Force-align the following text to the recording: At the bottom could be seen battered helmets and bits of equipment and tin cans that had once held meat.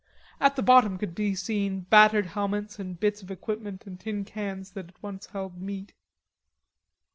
At 0.39 0.55
the 0.55 0.63
bottom 0.63 0.97
could 0.97 1.13
be 1.13 1.35
seen 1.35 1.81
battered 1.81 2.25
helmets 2.25 2.79
and 2.79 2.99
bits 2.99 3.21
of 3.21 3.29
equipment 3.29 3.85
and 3.85 3.99
tin 3.99 4.25
cans 4.25 4.71
that 4.71 4.87
had 4.87 5.03
once 5.03 5.27
held 5.27 5.61
meat. 5.61 5.93